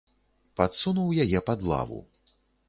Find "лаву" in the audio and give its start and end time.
1.73-2.01